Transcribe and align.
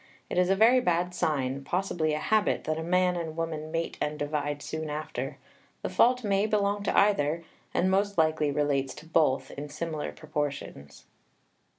It 0.31 0.39
is 0.39 0.49
a 0.49 0.55
very 0.55 0.79
bad 0.79 1.13
sign, 1.13 1.63
possibly 1.63 2.13
a 2.15 2.17
habit, 2.17 2.63
that 2.63 2.79
a 2.79 2.83
man 2.83 3.15
and 3.15 3.37
woman 3.37 3.69
mate 3.71 3.99
and 4.01 4.17
divide 4.17 4.63
soon 4.63 4.89
after; 4.89 5.37
the 5.83 5.89
fault 5.89 6.23
may 6.23 6.47
belong 6.47 6.81
to 6.85 6.97
either, 6.97 7.43
and 7.71 7.91
most 7.91 8.17
likely 8.17 8.49
relates 8.49 8.95
to 8.95 9.05
both, 9.05 9.51
in 9.51 9.69
similar 9.69 10.11
proportions. 10.11 11.05